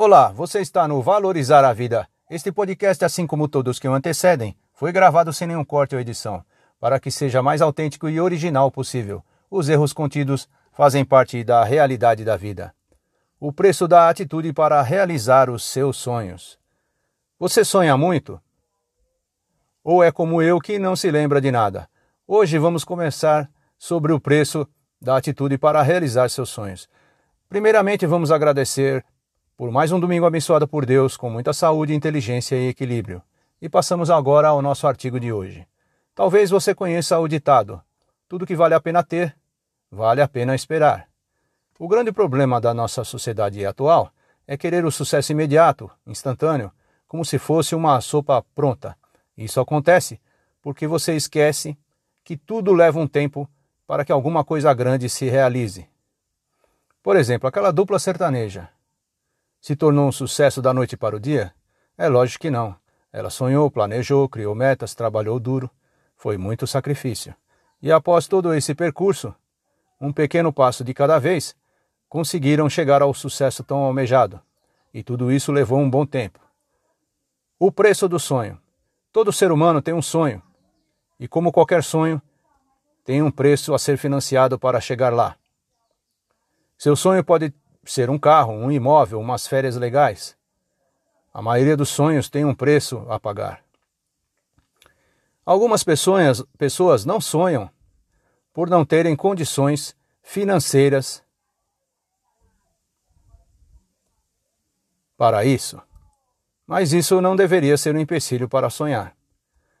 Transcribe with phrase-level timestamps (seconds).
[0.00, 2.08] Olá, você está no Valorizar a Vida.
[2.30, 6.44] Este podcast, assim como todos que o antecedem, foi gravado sem nenhum corte ou edição,
[6.78, 9.24] para que seja mais autêntico e original possível.
[9.50, 12.72] Os erros contidos fazem parte da realidade da vida.
[13.40, 16.56] O preço da atitude para realizar os seus sonhos.
[17.36, 18.40] Você sonha muito?
[19.82, 21.90] Ou é como eu que não se lembra de nada?
[22.24, 24.64] Hoje vamos começar sobre o preço
[25.02, 26.88] da atitude para realizar seus sonhos.
[27.48, 29.04] Primeiramente, vamos agradecer
[29.58, 33.20] por mais um domingo abençoado por Deus, com muita saúde, inteligência e equilíbrio.
[33.60, 35.66] E passamos agora ao nosso artigo de hoje.
[36.14, 37.82] Talvez você conheça o ditado:
[38.28, 39.36] tudo que vale a pena ter,
[39.90, 41.08] vale a pena esperar.
[41.76, 44.12] O grande problema da nossa sociedade atual
[44.46, 46.70] é querer o sucesso imediato, instantâneo,
[47.08, 48.96] como se fosse uma sopa pronta.
[49.36, 50.20] Isso acontece
[50.62, 51.76] porque você esquece
[52.22, 53.48] que tudo leva um tempo
[53.88, 55.88] para que alguma coisa grande se realize.
[57.02, 58.68] Por exemplo, aquela dupla sertaneja
[59.60, 61.52] se tornou um sucesso da noite para o dia?
[61.96, 62.76] É lógico que não.
[63.12, 65.70] Ela sonhou, planejou, criou metas, trabalhou duro.
[66.16, 67.34] Foi muito sacrifício.
[67.80, 69.34] E após todo esse percurso,
[70.00, 71.56] um pequeno passo de cada vez,
[72.08, 74.40] conseguiram chegar ao sucesso tão almejado.
[74.92, 76.40] E tudo isso levou um bom tempo.
[77.58, 78.60] O preço do sonho.
[79.12, 80.42] Todo ser humano tem um sonho.
[81.18, 82.22] E como qualquer sonho,
[83.04, 85.36] tem um preço a ser financiado para chegar lá.
[86.76, 87.52] Seu sonho pode
[87.92, 90.36] ser um carro, um imóvel, umas férias legais.
[91.32, 93.62] A maioria dos sonhos tem um preço a pagar.
[95.44, 97.70] Algumas pessoas, pessoas não sonham
[98.52, 101.22] por não terem condições financeiras
[105.16, 105.80] para isso.
[106.66, 109.16] Mas isso não deveria ser um empecilho para sonhar.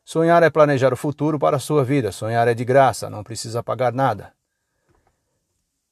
[0.04, 2.10] Sonhar é planejar o futuro para a sua vida.
[2.10, 4.32] Sonhar é de graça, não precisa pagar nada.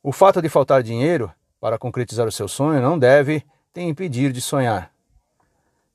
[0.02, 1.30] O fato de faltar dinheiro
[1.66, 4.92] para concretizar o seu sonho não deve te impedir de sonhar.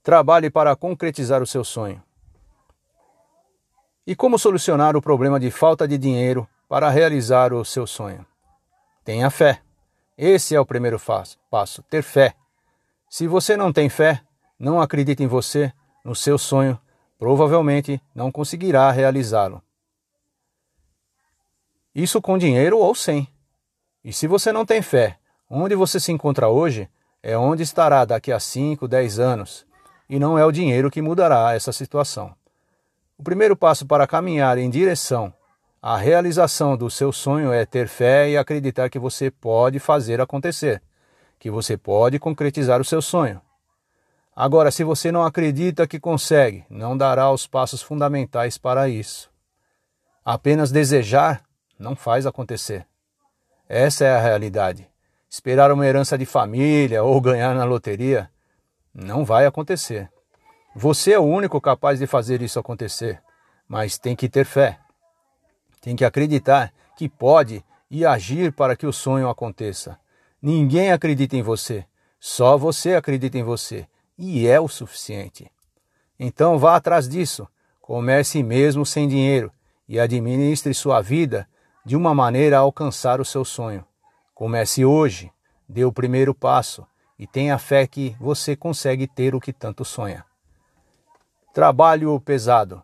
[0.04, 2.04] Trabalhe para concretizar o seu sonho.
[4.06, 8.26] E como solucionar o problema de falta de dinheiro para realizar o seu sonho?
[9.06, 9.62] Tenha fé.
[10.18, 11.00] Esse é o primeiro
[11.50, 12.36] passo, ter fé.
[13.10, 14.22] Se você não tem fé,
[14.60, 15.72] não acredita em você,
[16.04, 16.78] no seu sonho,
[17.18, 19.64] provavelmente não conseguirá realizá-lo.
[21.96, 23.26] Isso com dinheiro ou sem.
[24.04, 25.18] E se você não tem fé
[25.54, 26.90] Onde você se encontra hoje
[27.22, 29.66] é onde estará daqui a 5, 10 anos,
[30.10, 32.34] e não é o dinheiro que mudará essa situação.
[33.18, 35.34] O primeiro passo para caminhar em direção
[35.82, 40.82] à realização do seu sonho é ter fé e acreditar que você pode fazer acontecer,
[41.38, 43.42] que você pode concretizar o seu sonho.
[44.34, 49.30] Agora, se você não acredita que consegue, não dará os passos fundamentais para isso.
[50.24, 51.44] Apenas desejar
[51.78, 52.88] não faz acontecer.
[53.68, 54.91] Essa é a realidade
[55.32, 58.30] esperar uma herança de família ou ganhar na loteria,
[58.94, 60.12] não vai acontecer.
[60.76, 63.24] Você é o único capaz de fazer isso acontecer,
[63.66, 64.78] mas tem que ter fé.
[65.80, 69.98] Tem que acreditar que pode e agir para que o sonho aconteça.
[70.42, 71.86] Ninguém acredita em você,
[72.20, 73.88] só você acredita em você,
[74.18, 75.50] e é o suficiente.
[76.20, 77.48] Então vá atrás disso.
[77.80, 79.52] Comece mesmo sem dinheiro
[79.88, 81.48] e administre sua vida
[81.86, 83.86] de uma maneira a alcançar o seu sonho.
[84.42, 85.32] Comece hoje,
[85.70, 86.84] dê o primeiro passo
[87.20, 90.26] e tenha fé que você consegue ter o que tanto sonha.
[91.54, 92.82] Trabalho pesado.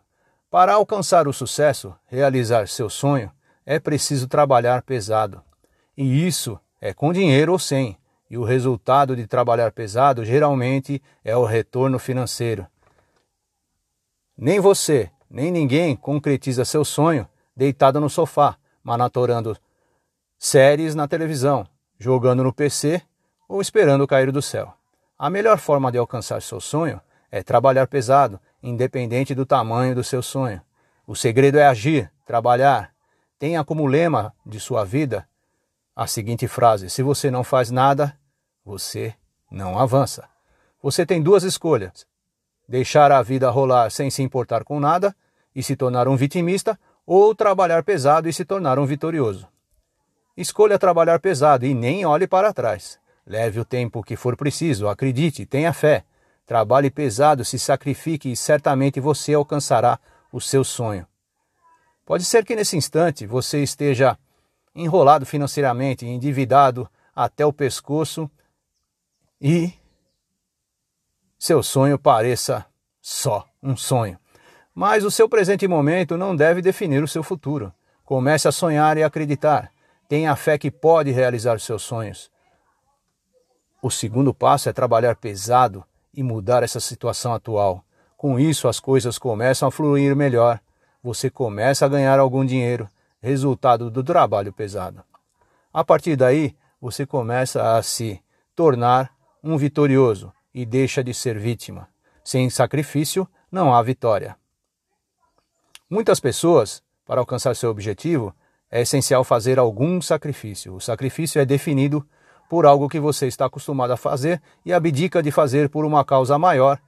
[0.48, 3.28] Para alcançar o sucesso, realizar seu sonho,
[3.66, 5.42] é preciso trabalhar pesado.
[5.96, 7.98] E isso é com dinheiro ou sem.
[8.30, 12.68] E o resultado de trabalhar pesado geralmente é o retorno financeiro.
[14.36, 19.58] Nem você, nem ninguém concretiza seu sonho deitado no sofá, manatorando
[20.38, 21.66] séries na televisão,
[21.98, 23.02] jogando no PC
[23.48, 24.72] ou esperando cair do céu.
[25.18, 27.00] A melhor forma de alcançar seu sonho
[27.30, 30.62] é trabalhar pesado, independente do tamanho do seu sonho.
[31.06, 32.92] O segredo é agir, trabalhar.
[33.38, 35.26] Tenha como lema de sua vida
[35.94, 38.16] a seguinte frase: Se você não faz nada,
[38.64, 39.14] você
[39.50, 40.28] não avança.
[40.80, 42.06] Você tem duas escolhas:
[42.68, 45.14] deixar a vida rolar sem se importar com nada
[45.54, 49.48] e se tornar um vitimista, ou trabalhar pesado e se tornar um vitorioso.
[50.38, 52.96] Escolha trabalhar pesado e nem olhe para trás.
[53.26, 56.04] Leve o tempo que for preciso, acredite, tenha fé.
[56.46, 59.98] Trabalhe pesado, se sacrifique e certamente você alcançará
[60.32, 61.04] o seu sonho.
[62.06, 64.16] Pode ser que nesse instante você esteja
[64.76, 68.30] enrolado financeiramente, endividado até o pescoço
[69.40, 69.72] e
[71.36, 72.64] seu sonho pareça
[73.02, 74.16] só um sonho.
[74.72, 77.74] Mas o seu presente momento não deve definir o seu futuro.
[78.04, 79.72] Comece a sonhar e acreditar.
[80.08, 82.30] Tenha fé que pode realizar seus sonhos.
[83.82, 85.84] O segundo passo é trabalhar pesado
[86.14, 87.84] e mudar essa situação atual.
[88.16, 90.60] Com isso, as coisas começam a fluir melhor.
[91.02, 92.88] Você começa a ganhar algum dinheiro,
[93.20, 95.04] resultado do trabalho pesado.
[95.72, 98.20] A partir daí, você começa a se
[98.56, 99.14] tornar
[99.44, 101.86] um vitorioso e deixa de ser vítima.
[102.24, 104.36] Sem sacrifício, não há vitória.
[105.88, 108.34] Muitas pessoas, para alcançar seu objetivo,
[108.70, 110.74] é essencial fazer algum sacrifício.
[110.74, 112.06] O sacrifício é definido
[112.48, 116.38] por algo que você está acostumado a fazer e abdica de fazer por uma causa
[116.38, 116.80] maior,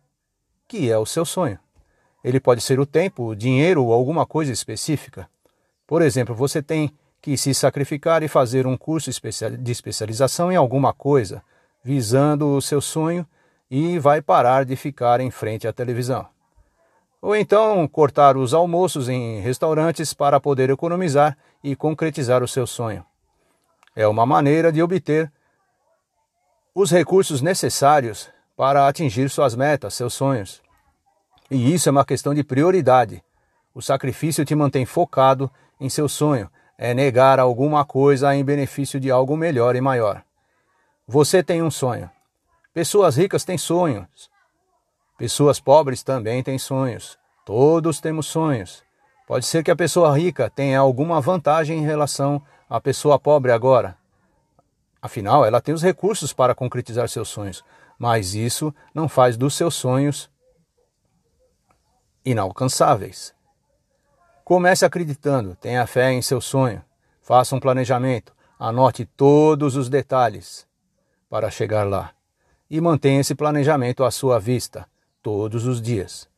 [0.67, 1.59] que é o seu sonho.
[2.23, 5.29] Ele pode ser o tempo, o dinheiro ou alguma coisa específica.
[5.87, 9.11] Por exemplo, você tem que se sacrificar e fazer um curso
[9.59, 11.43] de especialização em alguma coisa,
[11.83, 13.27] visando o seu sonho
[13.71, 16.27] e vai parar de ficar em frente à televisão.
[17.23, 23.05] Ou então cortar os almoços em restaurantes para poder economizar e concretizar o seu sonho.
[23.95, 25.31] É uma maneira de obter
[26.75, 30.63] os recursos necessários para atingir suas metas, seus sonhos.
[31.51, 33.23] E isso é uma questão de prioridade.
[33.75, 39.11] O sacrifício te mantém focado em seu sonho, é negar alguma coisa em benefício de
[39.11, 40.23] algo melhor e maior.
[41.07, 42.11] Você tem um sonho.
[42.73, 44.31] Pessoas ricas têm sonhos.
[45.19, 47.19] Pessoas pobres também têm sonhos.
[47.45, 48.83] Todos temos sonhos.
[49.31, 53.97] Pode ser que a pessoa rica tenha alguma vantagem em relação à pessoa pobre agora.
[55.01, 57.65] Afinal, ela tem os recursos para concretizar seus sonhos,
[57.97, 60.29] mas isso não faz dos seus sonhos
[62.25, 63.33] inalcançáveis.
[64.43, 66.83] Comece acreditando, tenha fé em seu sonho,
[67.23, 70.67] faça um planejamento, anote todos os detalhes
[71.29, 72.11] para chegar lá
[72.69, 74.89] e mantenha esse planejamento à sua vista
[75.23, 76.29] todos os dias.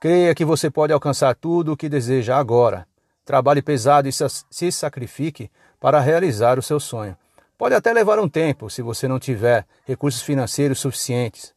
[0.00, 2.86] Creia que você pode alcançar tudo o que deseja agora.
[3.24, 5.50] Trabalhe pesado e se sacrifique
[5.80, 7.16] para realizar o seu sonho.
[7.56, 11.52] Pode até levar um tempo se você não tiver recursos financeiros suficientes.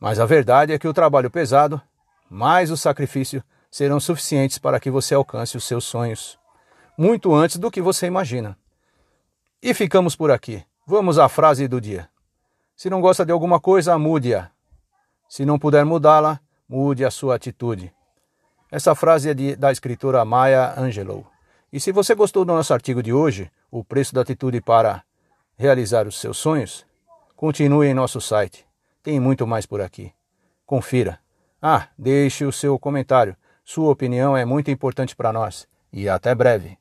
[0.00, 1.80] Mas a verdade é que o trabalho pesado,
[2.30, 6.38] mais o sacrifício, serão suficientes para que você alcance os seus sonhos,
[6.96, 8.56] muito antes do que você imagina.
[9.62, 10.64] E ficamos por aqui.
[10.86, 12.08] Vamos à frase do dia.
[12.76, 14.50] Se não gosta de alguma coisa, mude-a.
[15.28, 16.40] Se não puder mudá-la,
[16.74, 17.92] mude a sua atitude.
[18.68, 21.24] Essa frase é de, da escritora Maya Angelou.
[21.72, 25.04] E se você gostou do nosso artigo de hoje, o preço da atitude para
[25.56, 26.84] realizar os seus sonhos,
[27.36, 28.66] continue em nosso site.
[29.04, 30.12] Tem muito mais por aqui.
[30.66, 31.20] Confira.
[31.62, 33.36] Ah, deixe o seu comentário.
[33.62, 35.68] Sua opinião é muito importante para nós.
[35.92, 36.72] E até breve.